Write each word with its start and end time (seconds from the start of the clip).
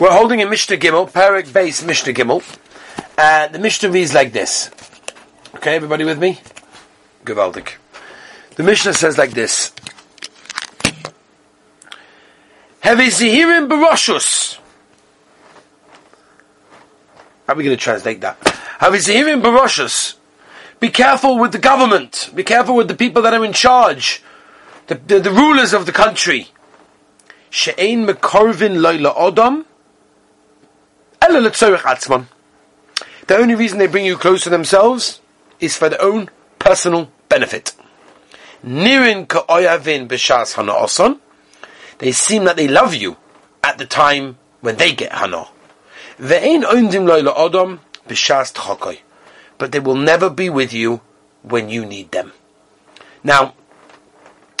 We're 0.00 0.12
holding 0.12 0.40
a 0.40 0.46
Mishnah 0.46 0.78
Gimel, 0.78 1.10
Perek 1.10 1.48
Beis 1.48 1.86
Mishnah 1.86 2.14
Gimel. 2.14 2.42
And 3.18 3.54
the 3.54 3.58
Mishnah 3.58 3.90
reads 3.90 4.14
like 4.14 4.32
this. 4.32 4.70
Okay, 5.56 5.76
everybody 5.76 6.04
with 6.04 6.18
me? 6.18 6.40
Gewaltig. 7.26 7.72
The 8.56 8.62
Mishnah 8.62 8.94
says 8.94 9.18
like 9.18 9.32
this. 9.32 9.74
Heavy 12.80 13.08
Zehirim 13.08 13.68
Baroshus. 13.68 14.58
How 17.46 17.52
are 17.52 17.56
we 17.56 17.64
going 17.64 17.76
to 17.76 17.84
translate 17.84 18.22
that? 18.22 18.38
Heavy 18.78 18.96
Zehirim 18.96 19.42
Baroshus. 19.42 20.14
Be 20.80 20.88
careful 20.88 21.38
with 21.38 21.52
the 21.52 21.58
government. 21.58 22.30
Be 22.34 22.42
careful 22.42 22.74
with 22.74 22.88
the 22.88 22.96
people 22.96 23.20
that 23.20 23.34
are 23.34 23.44
in 23.44 23.52
charge. 23.52 24.22
The, 24.86 24.94
the, 24.94 25.20
the 25.20 25.30
rulers 25.30 25.74
of 25.74 25.84
the 25.84 25.92
country. 25.92 26.48
She'ein 27.50 28.06
mekorvin 28.06 28.78
loyla 28.78 29.14
odom. 29.14 29.66
The 33.26 33.36
only 33.36 33.54
reason 33.54 33.78
they 33.78 33.86
bring 33.86 34.04
you 34.04 34.16
close 34.16 34.42
to 34.42 34.50
themselves 34.50 35.20
is 35.60 35.76
for 35.76 35.88
their 35.88 36.02
own 36.02 36.30
personal 36.58 37.10
benefit. 37.28 37.72
Ka'oyavin 38.62 40.08
b'shas 40.08 41.18
They 41.98 42.12
seem 42.12 42.44
that 42.44 42.56
they 42.56 42.68
love 42.68 42.94
you 42.94 43.16
at 43.62 43.78
the 43.78 43.86
time 43.86 44.38
when 44.60 44.76
they 44.76 44.92
get 44.92 45.12
hana. 45.12 45.46
Odom 46.18 47.78
b'shas. 48.08 48.98
But 49.58 49.72
they 49.72 49.80
will 49.80 49.96
never 49.96 50.28
be 50.30 50.50
with 50.50 50.72
you 50.72 51.00
when 51.42 51.68
you 51.68 51.86
need 51.86 52.10
them. 52.10 52.32
Now, 53.22 53.54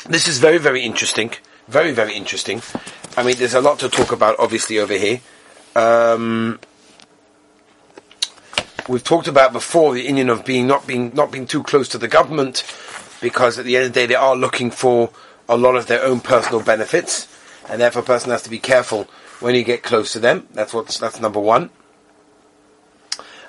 this 0.06 0.28
is 0.28 0.38
very, 0.38 0.58
very 0.58 0.82
interesting. 0.82 1.32
Very, 1.68 1.92
very 1.92 2.14
interesting. 2.14 2.62
I 3.16 3.22
mean, 3.22 3.36
there's 3.36 3.54
a 3.54 3.60
lot 3.60 3.78
to 3.80 3.88
talk 3.88 4.12
about, 4.12 4.36
obviously, 4.38 4.78
over 4.78 4.94
here. 4.94 5.20
Um, 5.76 6.58
we've 8.88 9.04
talked 9.04 9.28
about 9.28 9.52
before 9.52 9.94
the 9.94 10.06
inyan 10.06 10.30
of 10.30 10.44
being 10.44 10.66
not 10.66 10.86
being 10.86 11.12
not 11.14 11.30
being 11.30 11.46
too 11.46 11.62
close 11.62 11.88
to 11.88 11.98
the 11.98 12.08
government, 12.08 12.64
because 13.20 13.58
at 13.58 13.64
the 13.64 13.76
end 13.76 13.86
of 13.86 13.92
the 13.92 14.00
day 14.00 14.06
they 14.06 14.14
are 14.14 14.34
looking 14.34 14.70
for 14.70 15.10
a 15.48 15.56
lot 15.56 15.76
of 15.76 15.86
their 15.86 16.02
own 16.02 16.20
personal 16.20 16.62
benefits, 16.62 17.28
and 17.68 17.80
therefore 17.80 18.02
a 18.02 18.04
person 18.04 18.30
has 18.30 18.42
to 18.42 18.50
be 18.50 18.58
careful 18.58 19.08
when 19.40 19.54
you 19.54 19.64
get 19.64 19.82
close 19.82 20.12
to 20.12 20.20
them. 20.20 20.48
That's 20.52 20.72
what 20.72 20.88
that's 20.88 21.20
number 21.20 21.40
one. 21.40 21.70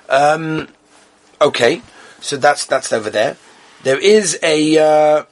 Um, 0.08 0.68
okay, 1.40 1.82
so 2.20 2.36
that's 2.36 2.66
that's 2.66 2.92
over 2.92 3.10
there. 3.10 3.36
There 3.82 3.98
is 3.98 4.38
a 4.42 4.78
uh, 4.78 5.24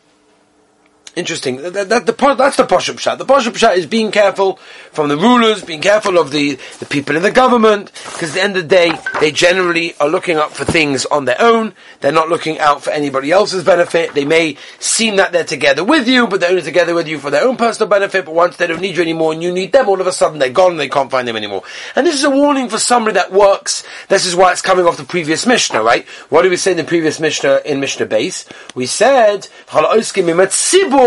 Interesting. 1.17 1.57
That, 1.57 1.89
that, 1.89 2.07
the, 2.07 2.35
that's 2.35 2.57
the 2.57 2.63
Poshut 2.63 2.95
Pshat. 2.95 3.19
The 3.19 3.25
Poshut 3.25 3.53
Pshat 3.53 3.77
is 3.77 3.87
being 3.87 4.13
careful 4.13 4.57
from 4.93 5.09
the 5.09 5.17
rulers, 5.17 5.65
being 5.65 5.81
careful 5.81 6.19
of 6.19 6.31
the, 6.31 6.57
the 6.79 6.87
people 6.87 7.17
in 7.17 7.23
the 7.23 7.33
government, 7.33 7.91
because 8.05 8.31
at 8.31 8.35
the 8.35 8.43
end 8.43 8.57
of 8.57 8.63
the 8.63 8.69
day, 8.69 8.93
they 9.19 9.33
generally 9.33 9.95
are 9.99 10.09
looking 10.09 10.37
up 10.37 10.53
for 10.53 10.65
things 10.65 11.07
on 11.07 11.25
their 11.25 11.41
own. 11.41 11.75
They're 12.01 12.13
not 12.13 12.29
looking 12.29 12.61
out 12.61 12.85
for 12.85 12.91
anybody 12.91 13.33
else's 13.33 13.65
benefit. 13.65 14.15
They 14.15 14.25
may 14.25 14.57
seem 14.79 15.17
that 15.17 15.33
they're 15.33 15.43
together 15.43 15.83
with 15.83 16.07
you, 16.07 16.29
but 16.29 16.41
they're 16.41 16.51
only 16.51 16.63
together 16.63 16.95
with 16.95 17.09
you 17.09 17.19
for 17.19 17.31
their 17.31 17.43
own 17.45 17.57
personal 17.57 17.89
benefit, 17.89 18.25
but 18.25 18.35
once 18.35 18.57
they 18.57 18.69
don't 18.69 18.81
need 18.81 18.97
you 18.97 19.03
anymore 19.03 19.33
and 19.33 19.43
you 19.43 19.53
need 19.53 19.73
them, 19.73 19.89
all 19.89 20.01
of 20.01 20.07
a 20.07 20.13
sudden 20.13 20.39
they're 20.39 20.51
gone 20.51 20.73
and 20.73 20.81
they 20.81 20.89
can't 20.89 21.11
find 21.11 21.27
them 21.27 21.37
anymore. 21.37 21.63
And 21.97 22.07
this 22.07 22.15
is 22.15 22.25
a 22.25 22.31
warning 22.31 22.69
for 22.69 22.79
somebody 22.79 23.15
that 23.15 23.33
works. 23.33 23.83
This 24.09 24.27
is 24.27 24.37
why 24.37 24.53
it's 24.53 24.63
coming 24.63 24.87
off 24.87 24.97
the 24.97 25.05
previous 25.05 25.45
Mishnah, 25.45 25.83
right? 25.83 26.07
What 26.29 26.43
did 26.43 26.51
we 26.51 26.57
say 26.57 26.71
in 26.71 26.77
the 26.77 26.85
previous 26.85 27.19
Mishnah, 27.19 27.63
in 27.65 27.81
Mishnah 27.81 28.07
base? 28.07 28.47
We 28.77 28.87
said, 28.87 29.49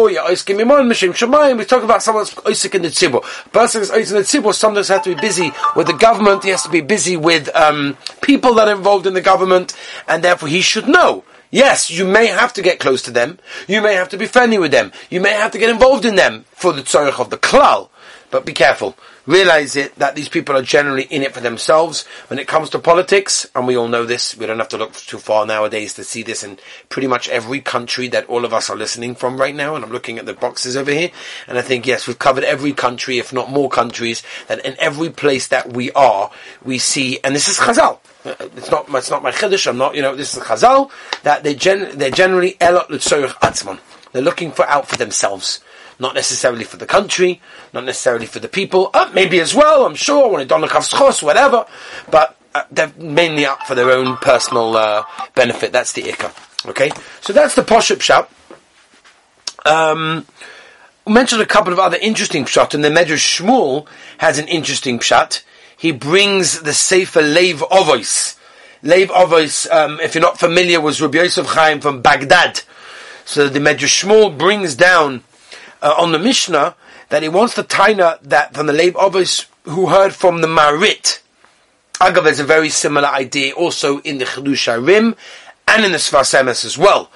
we 0.02 1.66
talk 1.66 1.83
about 1.83 2.03
someone's 2.03 2.31
oisik 2.31 2.75
in 2.75 2.81
the 2.81 2.88
tzibur. 2.89 3.22
Person 3.52 3.81
is 3.81 3.91
oisik 3.91 4.11
in 4.11 4.16
the 4.16 4.22
tzibur 4.22 4.53
sometimes 4.53 4.88
has 4.88 5.02
to 5.03 5.16
be 5.16 5.22
busy 5.22 5.52
with 5.75 5.88
the 5.88 5.94
government, 5.94 6.44
he 6.44 6.50
has 6.50 6.63
to 6.63 6.69
be 6.69 6.81
busy 6.81 7.16
with 7.17 7.53
um, 7.55 7.97
people 8.22 8.53
that 8.55 8.67
are 8.67 8.75
involved 8.75 9.08
in 9.08 9.13
the 9.13 9.22
government, 9.22 9.73
and 10.08 10.23
therefore 10.23 10.50
he 10.50 10.61
should 10.61 10.88
know. 10.88 11.23
Yes, 11.52 11.91
you 11.91 12.05
may 12.05 12.27
have 12.27 12.52
to 12.53 12.63
get 12.63 12.80
close 12.80 13.02
to 13.03 13.11
them, 13.11 13.38
you 13.68 13.81
may 13.81 13.94
have 13.94 14.09
to 14.09 14.18
be 14.18 14.25
friendly 14.25 14.57
with 14.57 14.72
them, 14.72 14.91
you 15.09 15.22
may 15.22 15.34
have 15.34 15.51
to 15.51 15.59
get 15.59 15.69
involved 15.69 16.06
in 16.06 16.16
them 16.16 16.45
for 16.51 16.73
the 16.73 16.81
tzorich 16.81 17.19
of 17.19 17.29
the 17.29 17.38
klal, 17.38 17.89
but 18.31 18.45
be 18.45 18.53
careful 18.53 18.97
realize 19.25 19.75
it 19.75 19.95
that 19.95 20.16
these 20.16 20.29
people 20.29 20.56
are 20.56 20.61
generally 20.61 21.03
in 21.03 21.22
it 21.22 21.34
for 21.34 21.39
themselves 21.39 22.06
when 22.28 22.39
it 22.39 22.47
comes 22.47 22.69
to 22.72 22.79
politics, 22.79 23.50
and 23.56 23.67
we 23.67 23.78
all 23.78 23.88
know 23.88 24.06
this. 24.06 24.35
We 24.38 24.45
don't 24.45 24.59
have 24.59 24.69
to 24.69 24.78
look 24.78 24.94
too 24.94 25.19
far 25.19 25.45
nowadays 25.45 25.94
to 25.95 26.03
see 26.03 26.23
this 26.23 26.44
in 26.44 26.59
pretty 26.89 27.07
much 27.07 27.29
every 27.29 27.62
country 27.62 28.07
that 28.09 28.28
all 28.28 28.45
of 28.45 28.53
us 28.53 28.69
are 28.69 28.75
listening 28.75 29.16
from 29.16 29.38
right 29.38 29.56
now. 29.56 29.75
And 29.75 29.83
I'm 29.83 29.91
looking 29.91 30.17
at 30.17 30.25
the 30.25 30.33
boxes 30.33 30.75
over 30.75 30.91
here, 30.91 31.12
and 31.47 31.57
I 31.57 31.62
think 31.62 31.88
yes, 31.88 32.07
we've 32.07 32.19
covered 32.19 32.44
every 32.44 32.73
country, 32.73 33.17
if 33.17 33.31
not 33.33 33.50
more 33.50 33.69
countries. 33.69 34.23
That 34.47 34.66
in 34.66 34.75
every 34.79 35.09
place 35.09 35.47
that 35.47 35.73
we 35.73 35.91
are, 35.91 36.31
we 36.63 36.78
see, 36.78 37.19
and 37.23 37.35
this 37.35 37.47
is 37.47 37.57
Chazal. 37.57 38.00
Uh, 38.25 38.35
it's 38.56 38.72
not. 38.72 38.85
It's 38.89 39.09
not 39.09 39.23
my 39.23 39.31
chiddush. 39.31 39.67
I'm 39.67 39.78
not. 39.78 39.95
You 39.95 40.01
know, 40.01 40.16
this 40.16 40.35
is 40.35 40.44
Chazal 40.44 40.91
that 41.23 41.44
they 41.44 41.56
gen- 41.56 41.97
they're 41.97 42.12
generally 42.12 42.57
elot 42.62 42.89
atzman. 42.89 43.79
They're 44.13 44.22
looking 44.22 44.51
for 44.51 44.66
out 44.68 44.88
for 44.88 44.96
themselves 44.96 45.59
not 46.00 46.16
necessarily 46.16 46.63
for 46.63 46.78
the 46.78 46.85
country, 46.85 47.41
not 47.72 47.85
necessarily 47.85 48.25
for 48.25 48.40
the 48.40 48.47
people, 48.47 48.90
uh, 48.94 49.09
maybe 49.13 49.40
as 49.40 49.53
well, 49.53 49.85
I'm 49.85 49.96
sure, 49.96 50.29
when 50.29 50.41
it 50.41 50.47
don't 50.47 50.62
look 50.62 50.74
whatever, 51.22 51.66
but 52.09 52.38
uh, 52.56 52.63
they're 52.72 52.91
mainly 52.97 53.46
up 53.46 53.63
for 53.63 53.75
their 53.75 53.91
own 53.91 54.18
personal 54.18 54.75
uh, 54.75 55.03
benefit. 55.35 55.72
That's 55.72 55.94
the 55.94 56.03
ikka. 56.03 56.69
Okay, 56.69 56.91
so 57.22 57.34
that's 57.34 57.56
the 57.56 57.63
poshut 57.63 57.97
pshat. 57.97 58.28
Um, 59.66 60.25
we 61.06 61.13
mentioned 61.13 61.41
a 61.41 61.45
couple 61.45 61.74
of 61.74 61.80
other 61.80 61.97
interesting 61.97 62.45
pshat, 62.45 62.74
and 62.74 62.84
the 62.84 62.90
Medrash 62.90 63.40
Shmuel 63.40 63.88
has 64.19 64.40
an 64.40 64.47
interesting 64.47 65.00
pshat. 65.00 65.44
He 65.75 65.91
brings 65.91 66.62
the 66.62 66.74
Sefer 66.74 67.22
Leiv 67.22 67.59
Ovois. 67.69 68.38
Leiv 68.84 69.07
Ovois, 69.07 69.69
um, 69.72 70.00
if 70.00 70.16
you're 70.16 70.22
not 70.22 70.40
familiar, 70.40 70.80
was 70.80 71.01
Rabbi 71.01 71.18
Yosef 71.18 71.47
Chaim 71.47 71.81
from 71.81 72.01
Baghdad. 72.01 72.62
So 73.25 73.47
the 73.50 73.59
Medrash 73.59 74.03
Shmuel 74.03 74.38
brings 74.38 74.75
down 74.75 75.23
uh, 75.81 75.95
on 75.97 76.11
the 76.11 76.19
Mishnah 76.19 76.75
that 77.09 77.23
he 77.23 77.29
wants 77.29 77.56
the 77.56 77.63
Taina 77.63 78.19
that 78.22 78.53
from 78.53 78.67
the 78.67 78.73
Leiv 78.73 78.94
Ovois 78.94 79.45
who 79.63 79.88
heard 79.88 80.13
from 80.13 80.41
the 80.41 80.47
Marit. 80.47 81.22
Agav, 82.01 82.25
is 82.28 82.39
a 82.39 82.44
very 82.44 82.69
similar 82.69 83.07
idea 83.07 83.53
also 83.53 84.00
in 84.00 84.17
the 84.17 84.25
Chiddushei 84.25 84.81
HaRim 84.81 85.16
and 85.67 85.85
in 85.85 85.91
the 85.91 85.97
Sfas 85.97 86.38
Emes 86.38 86.66
as 86.66 86.78
well. 86.78 87.09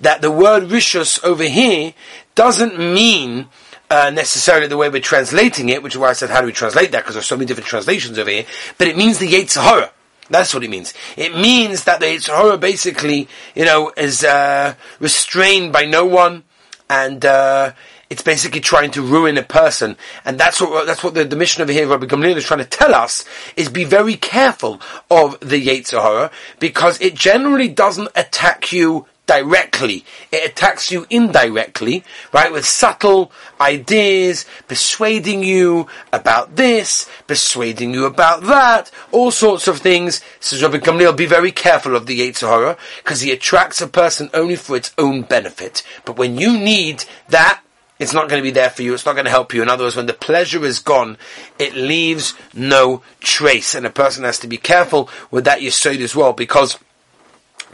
That 0.00 0.20
the 0.20 0.30
word 0.30 0.64
Rishus 0.64 1.22
over 1.24 1.44
here 1.44 1.94
doesn't 2.34 2.78
mean 2.78 3.46
uh, 3.90 4.10
necessarily 4.10 4.66
the 4.66 4.76
way 4.76 4.88
we're 4.88 5.00
translating 5.00 5.68
it, 5.68 5.82
which 5.82 5.94
is 5.94 5.98
why 5.98 6.10
I 6.10 6.14
said 6.14 6.30
how 6.30 6.40
do 6.40 6.46
we 6.46 6.52
translate 6.52 6.92
that 6.92 7.00
because 7.00 7.14
there's 7.14 7.26
so 7.26 7.36
many 7.36 7.46
different 7.46 7.68
translations 7.68 8.18
over 8.18 8.30
here. 8.30 8.44
But 8.76 8.88
it 8.88 8.96
means 8.96 9.18
the 9.18 9.28
Yetzer 9.28 9.62
Hara. 9.62 9.90
That's 10.30 10.54
what 10.54 10.64
it 10.64 10.70
means. 10.70 10.94
It 11.16 11.34
means 11.34 11.84
that 11.84 12.00
the 12.00 12.06
Yetzer 12.06 12.34
Hara 12.36 12.56
basically, 12.56 13.28
you 13.54 13.64
know, 13.64 13.92
is 13.96 14.24
uh, 14.24 14.74
restrained 15.00 15.72
by 15.72 15.84
no 15.84 16.06
one 16.06 16.44
and 16.88 17.24
uh, 17.24 17.72
it's 18.10 18.22
basically 18.22 18.60
trying 18.60 18.90
to 18.92 19.02
ruin 19.02 19.38
a 19.38 19.42
person, 19.42 19.96
and 20.24 20.38
that's 20.38 20.60
what 20.60 20.86
that's 20.86 21.02
what 21.02 21.14
the, 21.14 21.24
the 21.24 21.36
Mishnah 21.36 21.64
over 21.64 21.72
here, 21.72 21.86
Rabbi 21.88 22.06
Gamliel, 22.06 22.36
is 22.36 22.44
trying 22.44 22.60
to 22.60 22.64
tell 22.64 22.94
us: 22.94 23.24
is 23.56 23.68
be 23.68 23.84
very 23.84 24.16
careful 24.16 24.80
of 25.10 25.40
the 25.40 25.66
Yetzer 25.66 26.00
Hara 26.00 26.30
because 26.60 27.00
it 27.00 27.14
generally 27.14 27.68
doesn't 27.68 28.10
attack 28.14 28.72
you 28.72 29.06
directly. 29.26 30.04
It 30.30 30.50
attacks 30.50 30.90
you 30.92 31.06
indirectly, 31.08 32.04
right, 32.32 32.52
with 32.52 32.66
subtle 32.66 33.32
ideas, 33.60 34.44
persuading 34.68 35.42
you 35.42 35.86
about 36.12 36.56
this, 36.56 37.08
persuading 37.26 37.94
you 37.94 38.04
about 38.04 38.42
that, 38.42 38.90
all 39.12 39.30
sorts 39.30 39.66
of 39.66 39.78
things. 39.78 40.20
Says 40.40 40.62
Rabbi 40.62 40.78
Gamliel, 40.78 41.16
be 41.16 41.26
very 41.26 41.52
careful 41.52 41.96
of 41.96 42.06
the 42.06 42.20
Yetzer 42.20 42.48
Hara, 42.48 42.76
because 43.02 43.22
he 43.22 43.30
attracts 43.30 43.80
a 43.80 43.86
person 43.86 44.28
only 44.34 44.56
for 44.56 44.76
its 44.76 44.92
own 44.98 45.22
benefit. 45.22 45.82
But 46.04 46.16
when 46.16 46.36
you 46.36 46.58
need 46.58 47.04
that, 47.28 47.62
it's 47.98 48.12
not 48.12 48.28
going 48.28 48.42
to 48.42 48.46
be 48.46 48.50
there 48.50 48.70
for 48.70 48.82
you. 48.82 48.92
It's 48.92 49.06
not 49.06 49.14
going 49.14 49.24
to 49.24 49.30
help 49.30 49.54
you. 49.54 49.62
In 49.62 49.68
other 49.68 49.84
words, 49.84 49.94
when 49.94 50.06
the 50.06 50.12
pleasure 50.12 50.64
is 50.64 50.80
gone, 50.80 51.16
it 51.60 51.74
leaves 51.76 52.34
no 52.52 53.02
trace. 53.20 53.72
And 53.74 53.86
a 53.86 53.90
person 53.90 54.24
has 54.24 54.40
to 54.40 54.48
be 54.48 54.56
careful 54.56 55.08
with 55.30 55.44
that 55.44 55.60
yisod 55.60 56.00
as 56.00 56.14
well, 56.14 56.32
because 56.32 56.76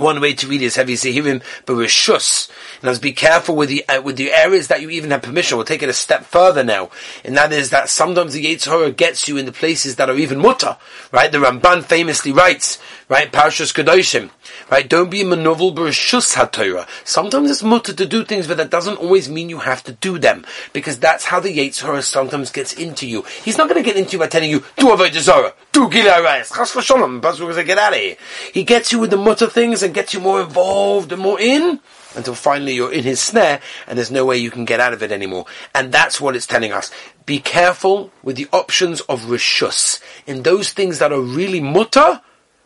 one 0.00 0.20
way 0.20 0.34
to 0.34 0.46
read 0.46 0.62
is 0.62 0.76
heavy 0.76 0.94
zehirim, 0.94 1.42
but 1.66 1.74
rishus. 1.74 2.50
Now, 2.82 2.96
be 2.98 3.12
careful 3.12 3.56
with 3.56 3.68
the 3.68 3.86
uh, 3.88 4.02
with 4.02 4.16
the 4.16 4.32
areas 4.32 4.68
that 4.68 4.80
you 4.80 4.90
even 4.90 5.10
have 5.10 5.22
permission. 5.22 5.56
We'll 5.56 5.66
take 5.66 5.82
it 5.82 5.88
a 5.88 5.94
step 5.94 6.24
further 6.24 6.64
now, 6.64 6.90
and 7.24 7.36
that 7.36 7.52
is 7.52 7.70
that 7.70 7.88
sometimes 7.88 8.32
the 8.32 8.44
Yetzer 8.44 8.68
Hara 8.68 8.90
gets 8.90 9.28
you 9.28 9.36
in 9.36 9.46
the 9.46 9.52
places 9.52 9.96
that 9.96 10.10
are 10.10 10.16
even 10.16 10.38
mutter. 10.38 10.76
Right? 11.12 11.30
The 11.30 11.38
Ramban 11.38 11.84
famously 11.84 12.32
writes, 12.32 12.78
right, 13.08 13.30
Parshas 13.30 13.74
Kedoshim, 13.74 14.30
right? 14.70 14.88
Don't 14.88 15.10
be 15.10 15.22
a 15.22 15.24
manovel 15.24 15.74
b'rishus 15.74 16.34
haTorah. 16.34 16.88
Sometimes 17.04 17.50
it's 17.50 17.62
mutter 17.62 17.92
to 17.92 18.06
do 18.06 18.24
things, 18.24 18.46
but 18.46 18.56
that 18.56 18.70
doesn't 18.70 18.96
always 18.96 19.28
mean 19.28 19.48
you 19.48 19.58
have 19.58 19.82
to 19.84 19.92
do 19.92 20.18
them, 20.18 20.44
because 20.72 20.98
that's 20.98 21.24
how 21.24 21.40
the 21.40 21.56
Yetzer 21.56 21.82
Hara 21.82 22.02
sometimes 22.02 22.50
gets 22.50 22.72
into 22.72 23.06
you. 23.06 23.22
He's 23.44 23.58
not 23.58 23.68
going 23.68 23.82
to 23.82 23.86
get 23.86 23.96
into 23.96 24.12
you 24.12 24.18
by 24.18 24.26
telling 24.28 24.50
you 24.50 24.60
do 24.76 24.86
avodah 24.86 25.20
zarah, 25.20 25.54
do 25.72 25.88
giluy 25.88 26.12
arayos, 26.12 26.54
chas 26.54 26.72
v'sholom. 26.72 27.20
Get 27.20 27.78
out 27.78 27.92
of 27.92 27.98
here. 27.98 28.16
He 28.52 28.64
gets 28.64 28.92
you 28.92 28.98
with 28.98 29.10
the 29.10 29.16
mutter 29.16 29.46
things 29.46 29.82
and 29.82 29.94
gets 29.94 30.14
you 30.14 30.20
more 30.20 30.40
involved 30.40 31.12
and 31.12 31.20
more 31.20 31.40
in, 31.40 31.80
until 32.14 32.34
finally 32.34 32.74
you're 32.74 32.92
in 32.92 33.04
his 33.04 33.20
snare 33.20 33.60
and 33.86 33.96
there's 33.96 34.10
no 34.10 34.24
way 34.24 34.36
you 34.36 34.50
can 34.50 34.64
get 34.64 34.80
out 34.80 34.92
of 34.92 35.02
it 35.02 35.12
anymore. 35.12 35.46
And 35.74 35.92
that's 35.92 36.20
what 36.20 36.34
it's 36.34 36.46
telling 36.46 36.72
us. 36.72 36.90
Be 37.26 37.38
careful 37.38 38.10
with 38.22 38.36
the 38.36 38.48
options 38.52 39.00
of 39.02 39.22
rishus 39.22 40.00
in 40.26 40.42
those 40.42 40.72
things 40.72 40.98
that 40.98 41.12
are 41.12 41.20
really 41.20 41.60
mutter, 41.60 42.20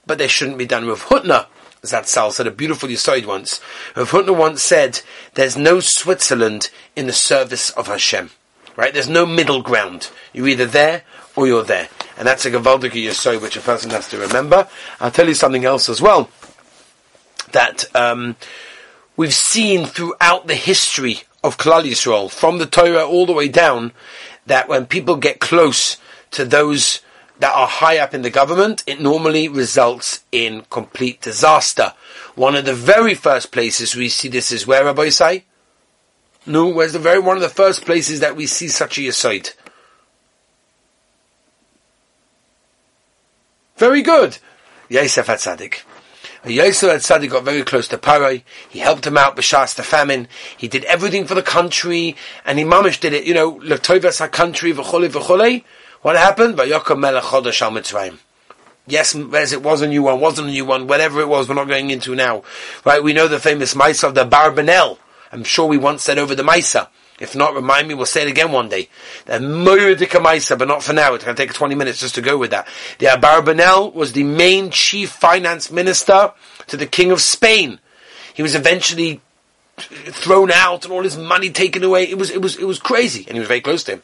but 0.06 0.18
they 0.18 0.28
shouldn't 0.28 0.58
be 0.58 0.66
done 0.66 0.86
with 0.86 1.00
Hutner. 1.00 1.46
Zatzal 1.82 2.32
said 2.32 2.46
a 2.46 2.50
beautiful 2.50 2.88
Yisoid 2.88 3.26
once. 3.26 3.60
Rav 3.94 4.10
Hutner 4.10 4.36
once 4.36 4.62
said, 4.62 5.00
there's 5.34 5.56
no 5.56 5.80
Switzerland 5.80 6.70
in 6.96 7.06
the 7.06 7.12
service 7.12 7.70
of 7.70 7.86
Hashem. 7.86 8.30
Right? 8.76 8.92
There's 8.92 9.08
no 9.08 9.26
middle 9.26 9.62
ground. 9.62 10.10
You're 10.32 10.48
either 10.48 10.66
there 10.66 11.02
or 11.36 11.46
you're 11.46 11.62
there. 11.62 11.88
And 12.16 12.26
that's 12.26 12.44
a 12.44 12.50
Gavaldik 12.50 12.92
Yisoid 12.92 13.40
which 13.40 13.56
a 13.56 13.60
person 13.60 13.90
has 13.90 14.08
to 14.08 14.18
remember. 14.18 14.68
I'll 15.00 15.10
tell 15.10 15.28
you 15.28 15.34
something 15.34 15.64
else 15.64 15.88
as 15.88 16.00
well. 16.00 16.30
That, 17.52 17.84
um, 17.94 18.36
we've 19.16 19.34
seen 19.34 19.86
throughout 19.86 20.46
the 20.46 20.56
history 20.56 21.22
of 21.44 21.58
Klal 21.58 21.84
Yisrael, 21.84 22.30
from 22.30 22.58
the 22.58 22.66
Torah 22.66 23.06
all 23.06 23.26
the 23.26 23.32
way 23.32 23.48
down, 23.48 23.92
that 24.46 24.68
when 24.68 24.86
people 24.86 25.16
get 25.16 25.38
close 25.40 25.98
to 26.32 26.44
those 26.44 27.00
that 27.38 27.52
are 27.54 27.66
high 27.66 27.98
up 27.98 28.14
in 28.14 28.22
the 28.22 28.30
government, 28.30 28.84
it 28.86 29.00
normally 29.00 29.48
results 29.48 30.24
in 30.30 30.64
complete 30.70 31.20
disaster. 31.20 31.92
One 32.34 32.54
of 32.54 32.64
the 32.64 32.74
very 32.74 33.14
first 33.14 33.52
places 33.52 33.96
we 33.96 34.08
see 34.08 34.28
this 34.28 34.52
is 34.52 34.66
where, 34.66 34.84
Rabbi 34.84 35.08
say? 35.08 35.44
No, 36.46 36.68
where's 36.68 36.92
the 36.92 36.98
very 36.98 37.18
one 37.18 37.36
of 37.36 37.42
the 37.42 37.48
first 37.48 37.84
places 37.84 38.20
that 38.20 38.36
we 38.36 38.46
see 38.46 38.68
such 38.68 38.98
a 38.98 39.00
yisoid? 39.00 39.54
Very 43.76 44.02
good. 44.02 44.38
Yosef 44.88 45.26
Hatzadik. 45.26 45.82
Yosef 46.44 46.90
Hatzadik 46.90 47.30
got 47.30 47.44
very 47.44 47.62
close 47.62 47.88
to 47.88 47.98
Parai. 47.98 48.42
He 48.68 48.78
helped 48.78 49.06
him 49.06 49.16
out 49.16 49.36
b'shas 49.36 49.74
the 49.74 49.82
famine. 49.82 50.28
He 50.56 50.68
did 50.68 50.84
everything 50.84 51.26
for 51.26 51.34
the 51.34 51.42
country, 51.42 52.14
and 52.44 52.58
he 52.58 52.64
mamish 52.64 53.00
did 53.00 53.14
it. 53.14 53.24
You 53.24 53.34
know, 53.34 53.58
l'toivas 53.62 54.20
ha 54.20 54.28
country 54.28 54.72
v'chole 54.72 55.08
v'chole. 55.08 55.64
What 56.04 56.16
happened? 56.16 56.58
Vayokom 56.58 56.98
melech 56.98 57.22
chodesh 57.24 57.62
al 57.62 57.70
Mitzrayim. 57.70 58.18
Yes, 58.86 59.14
as 59.14 59.54
it 59.54 59.62
was 59.62 59.80
a 59.80 59.88
new 59.88 60.02
one, 60.02 60.20
wasn't 60.20 60.48
a 60.48 60.50
new 60.50 60.66
one, 60.66 60.86
whatever 60.86 61.22
it 61.22 61.28
was, 61.28 61.48
we're 61.48 61.54
not 61.54 61.66
going 61.66 61.88
into 61.88 62.14
now. 62.14 62.42
Right, 62.84 63.02
we 63.02 63.14
know 63.14 63.26
the 63.26 63.40
famous 63.40 63.72
Maisa 63.72 64.08
of 64.08 64.14
the 64.14 64.26
Abarbanel. 64.26 64.98
I'm 65.32 65.44
sure 65.44 65.66
we 65.66 65.78
once 65.78 66.04
said 66.04 66.18
over 66.18 66.34
the 66.34 66.42
Maisa. 66.42 66.88
If 67.18 67.34
not, 67.34 67.54
remind 67.54 67.88
me, 67.88 67.94
we'll 67.94 68.04
say 68.04 68.20
it 68.20 68.28
again 68.28 68.52
one 68.52 68.68
day. 68.68 68.90
The 69.24 69.38
Moyodika 69.38 70.22
Maisa, 70.22 70.58
but 70.58 70.68
not 70.68 70.82
for 70.82 70.92
now. 70.92 71.14
It's 71.14 71.24
going 71.24 71.36
to 71.36 71.42
take 71.42 71.54
20 71.54 71.74
minutes 71.74 72.00
just 72.00 72.16
to 72.16 72.20
go 72.20 72.36
with 72.36 72.50
that. 72.50 72.68
The 72.98 73.06
Abarbanel 73.06 73.94
was 73.94 74.12
the 74.12 74.24
main 74.24 74.70
chief 74.70 75.08
finance 75.08 75.70
minister 75.70 76.34
to 76.66 76.76
the 76.76 76.86
king 76.86 77.12
of 77.12 77.22
Spain. 77.22 77.80
He 78.34 78.42
was 78.42 78.54
eventually 78.54 79.22
thrown 79.76 80.50
out 80.52 80.84
and 80.84 80.92
all 80.92 81.02
his 81.02 81.16
money 81.16 81.50
taken 81.50 81.82
away. 81.82 82.04
It 82.04 82.16
was, 82.16 82.30
it 82.30 82.40
was, 82.40 82.56
it 82.56 82.64
was 82.64 82.78
crazy. 82.78 83.24
And 83.26 83.34
he 83.34 83.40
was 83.40 83.48
very 83.48 83.60
close 83.60 83.82
to 83.84 83.92
him. 83.92 84.02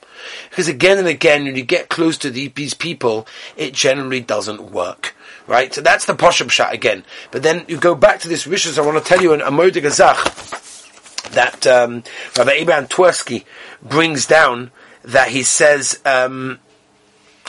Because 0.49 0.69
again 0.69 0.99
and 0.99 1.07
again, 1.07 1.45
when 1.45 1.57
you 1.57 1.63
get 1.63 1.89
close 1.89 2.19
to 2.19 2.31
these 2.31 2.75
people, 2.75 3.27
it 3.57 3.73
generally 3.73 4.21
doesn't 4.21 4.73
work. 4.73 5.15
Right? 5.47 5.73
So 5.73 5.81
that's 5.81 6.07
the 6.07 6.15
Poshut 6.15 6.47
pshat 6.47 6.73
again. 6.73 7.05
But 7.31 7.43
then 7.43 7.65
you 7.69 7.77
go 7.77 7.95
back 7.95 8.21
to 8.21 8.29
this 8.29 8.47
Rishus, 8.47 8.79
I 8.79 8.87
want 8.87 8.99
to 8.99 9.05
tell 9.05 9.23
you 9.23 9.35
Amor 9.35 9.71
de 9.71 9.81
Gazach 9.81 11.31
that, 11.31 11.67
um, 11.67 12.03
Rabbi 12.37 12.53
Abraham 12.53 12.87
Twersky 12.87 13.45
brings 13.83 14.27
down 14.27 14.73
that 15.03 15.29
he 15.29 15.43
says, 15.43 16.01
um, 16.05 16.59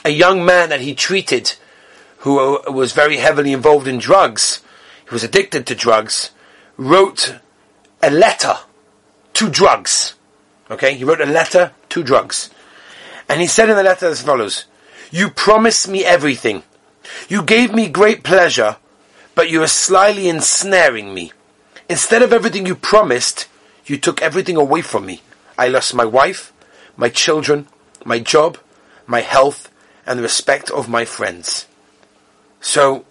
a 0.06 0.10
young 0.10 0.46
man 0.46 0.70
that 0.70 0.82
he 0.82 0.96
treated 0.96 1.54
who 2.20 2.62
was 2.68 2.94
very 2.94 3.18
heavily 3.18 3.52
involved 3.52 3.88
in 3.88 3.98
drugs, 3.98 4.62
he 5.08 5.14
was 5.14 5.24
addicted 5.24 5.66
to 5.66 5.76
drugs, 5.76 6.32
wrote 6.78 7.40
a 8.04 8.10
letter 8.10 8.58
to 9.34 9.50
drugs. 9.50 10.14
Okay, 10.70 10.96
he 10.96 11.04
wrote 11.04 11.22
a 11.22 11.26
letter 11.26 11.74
to 11.90 12.04
drugs. 12.04 12.50
And 13.28 13.42
he 13.42 13.48
said 13.48 13.70
in 13.70 13.76
the 13.76 13.84
letter 13.84 14.08
as 14.08 14.22
follows, 14.22 14.66
You 15.12 15.30
promised 15.30 15.88
me 15.88 16.04
everything. 16.04 16.64
You 17.28 17.44
gave 17.44 17.74
me 17.74 17.90
great 17.90 18.24
pleasure, 18.24 18.78
but 19.36 19.50
you 19.50 19.62
are 19.64 19.68
slyly 19.68 20.28
ensnaring 20.30 21.14
me. 21.14 21.32
Instead 21.90 22.22
of 22.22 22.32
everything 22.32 22.66
you 22.66 22.76
promised, 22.76 23.48
you 23.86 23.98
took 23.98 24.22
everything 24.22 24.56
away 24.56 24.82
from 24.82 25.06
me. 25.06 25.22
I 25.58 25.68
lost 25.68 25.94
my 25.94 26.06
wife, 26.06 26.54
my 26.96 27.10
children, 27.10 27.68
my 28.06 28.20
job, 28.20 28.58
my 29.08 29.22
health, 29.22 29.70
and 30.06 30.20
the 30.20 30.24
respect 30.24 30.70
of 30.72 30.90
my 30.90 31.06
friends. 31.06 31.68
So, 32.60 33.06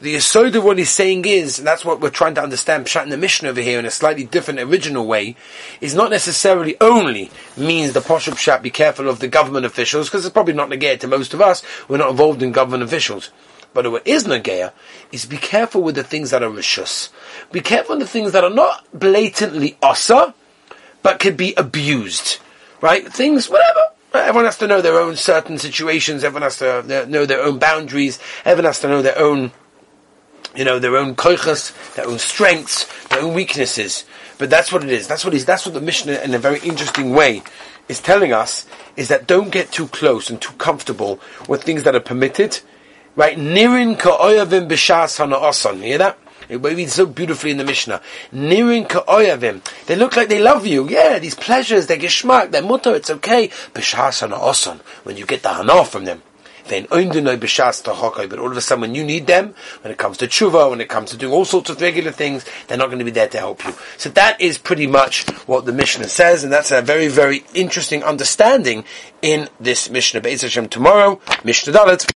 the 0.00 0.14
aside 0.14 0.56
of 0.56 0.64
what 0.64 0.78
he's 0.78 0.90
saying 0.90 1.26
is, 1.26 1.58
and 1.58 1.66
that's 1.66 1.84
what 1.84 2.00
we're 2.00 2.10
trying 2.10 2.34
to 2.34 2.42
understand, 2.42 2.86
Pshat 2.86 3.04
in 3.04 3.10
the 3.10 3.18
Mishnah 3.18 3.50
over 3.50 3.60
here 3.60 3.78
in 3.78 3.84
a 3.84 3.90
slightly 3.90 4.24
different 4.24 4.60
original 4.60 5.06
way, 5.06 5.36
is 5.80 5.94
not 5.94 6.10
necessarily 6.10 6.76
only 6.80 7.30
means 7.56 7.92
the 7.92 8.00
Poshut 8.00 8.34
Pshat 8.34 8.62
be 8.62 8.70
careful 8.70 9.08
of 9.08 9.18
the 9.18 9.28
government 9.28 9.66
officials, 9.66 10.08
because 10.08 10.24
it's 10.24 10.32
probably 10.32 10.54
not 10.54 10.70
negated 10.70 11.02
to 11.02 11.08
most 11.08 11.34
of 11.34 11.42
us, 11.42 11.62
we're 11.86 11.98
not 11.98 12.10
involved 12.10 12.42
in 12.42 12.50
government 12.50 12.82
officials. 12.82 13.30
But 13.72 13.90
what 13.92 14.06
is 14.06 14.24
Nagaya 14.24 14.72
is 15.12 15.26
be 15.26 15.36
careful 15.36 15.82
with 15.82 15.94
the 15.94 16.02
things 16.02 16.30
that 16.30 16.42
are 16.42 16.50
Rishus. 16.50 17.10
Be 17.52 17.60
careful 17.60 17.96
with 17.96 18.06
the 18.06 18.12
things 18.12 18.32
that 18.32 18.42
are 18.42 18.50
not 18.50 18.84
blatantly 18.92 19.76
Asa, 19.82 20.34
but 21.02 21.20
could 21.20 21.36
be 21.36 21.54
abused. 21.56 22.38
Right? 22.80 23.06
Things, 23.12 23.48
whatever. 23.48 23.80
Everyone 24.12 24.46
has 24.46 24.58
to 24.58 24.66
know 24.66 24.80
their 24.80 24.98
own 24.98 25.14
certain 25.14 25.56
situations, 25.58 26.24
everyone 26.24 26.42
has 26.42 26.58
to 26.58 27.06
know 27.06 27.26
their 27.26 27.42
own 27.42 27.60
boundaries, 27.60 28.18
everyone 28.44 28.64
has 28.64 28.80
to 28.80 28.88
know 28.88 29.02
their 29.02 29.16
own 29.16 29.52
you 30.54 30.64
know, 30.64 30.78
their 30.78 30.96
own 30.96 31.14
koichas, 31.14 31.94
their 31.94 32.06
own 32.06 32.18
strengths, 32.18 32.86
their 33.08 33.20
own 33.20 33.34
weaknesses. 33.34 34.04
But 34.38 34.50
that's 34.50 34.72
what 34.72 34.82
it 34.82 34.90
is. 34.90 35.06
That's 35.06 35.24
what 35.24 35.34
is. 35.34 35.44
That's 35.44 35.64
what 35.64 35.74
the 35.74 35.80
Mishnah, 35.80 36.20
in 36.20 36.34
a 36.34 36.38
very 36.38 36.60
interesting 36.60 37.12
way, 37.12 37.42
is 37.88 38.00
telling 38.00 38.32
us: 38.32 38.66
is 38.96 39.08
that 39.08 39.26
don't 39.26 39.50
get 39.50 39.70
too 39.70 39.88
close 39.88 40.30
and 40.30 40.40
too 40.40 40.52
comfortable 40.54 41.20
with 41.48 41.62
things 41.62 41.82
that 41.84 41.94
are 41.94 42.00
permitted. 42.00 42.60
Right? 43.16 43.36
Nirin 43.36 43.98
ka'oyavim 43.98 44.68
b'shas 44.68 45.18
hana 45.18 45.76
Hear 45.82 45.98
that? 45.98 46.18
It 46.48 46.56
reads 46.62 46.94
so 46.94 47.06
beautifully 47.06 47.50
in 47.50 47.58
the 47.58 47.64
Mishnah. 47.64 48.00
Nirin 48.32 48.88
ka'oyavim. 48.88 49.62
They 49.86 49.96
look 49.96 50.16
like 50.16 50.28
they 50.28 50.40
love 50.40 50.66
you. 50.66 50.88
Yeah, 50.88 51.18
these 51.18 51.34
pleasures, 51.34 51.86
they're 51.86 51.98
geschmack, 51.98 52.50
they're 52.50 52.62
mutter, 52.62 52.94
it's 52.94 53.10
okay. 53.10 53.48
B'shas 53.48 54.20
hana 54.20 54.80
When 55.02 55.16
you 55.16 55.26
get 55.26 55.42
the 55.42 55.50
hana 55.50 55.84
from 55.84 56.04
them. 56.04 56.22
But 56.70 58.38
all 58.38 58.50
of 58.50 58.56
a 58.56 58.60
sudden, 58.60 58.80
when 58.80 58.94
you 58.94 59.04
need 59.04 59.26
them, 59.26 59.54
when 59.82 59.92
it 59.92 59.98
comes 59.98 60.16
to 60.18 60.26
tshuva, 60.26 60.70
when 60.70 60.80
it 60.80 60.88
comes 60.88 61.10
to 61.10 61.16
doing 61.16 61.32
all 61.32 61.44
sorts 61.44 61.68
of 61.68 61.80
regular 61.80 62.12
things, 62.12 62.44
they're 62.66 62.78
not 62.78 62.86
going 62.86 63.00
to 63.00 63.04
be 63.04 63.10
there 63.10 63.28
to 63.28 63.38
help 63.38 63.64
you. 63.64 63.74
So 63.98 64.08
that 64.10 64.40
is 64.40 64.56
pretty 64.56 64.86
much 64.86 65.28
what 65.46 65.66
the 65.66 65.72
Mishnah 65.72 66.08
says, 66.08 66.44
and 66.44 66.52
that's 66.52 66.70
a 66.70 66.80
very, 66.80 67.08
very 67.08 67.44
interesting 67.54 68.02
understanding 68.02 68.84
in 69.20 69.48
this 69.58 69.90
Mishnah. 69.90 70.20
Be'ez 70.20 70.42
Hashem 70.42 70.68
tomorrow, 70.68 71.20
Mishnah 71.44 71.72
Dalet. 71.72 72.10